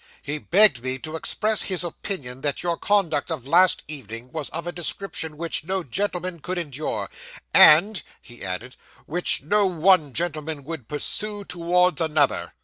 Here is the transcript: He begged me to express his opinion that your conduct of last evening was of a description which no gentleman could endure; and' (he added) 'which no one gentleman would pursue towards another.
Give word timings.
He 0.23 0.39
begged 0.39 0.83
me 0.83 0.97
to 0.97 1.15
express 1.15 1.61
his 1.61 1.83
opinion 1.83 2.41
that 2.41 2.63
your 2.63 2.75
conduct 2.75 3.29
of 3.31 3.45
last 3.45 3.83
evening 3.87 4.31
was 4.31 4.49
of 4.49 4.65
a 4.65 4.71
description 4.71 5.37
which 5.37 5.63
no 5.63 5.83
gentleman 5.83 6.39
could 6.39 6.57
endure; 6.57 7.07
and' 7.53 8.01
(he 8.19 8.43
added) 8.43 8.77
'which 9.05 9.43
no 9.43 9.67
one 9.67 10.11
gentleman 10.13 10.63
would 10.63 10.87
pursue 10.87 11.45
towards 11.45 12.01
another. 12.01 12.53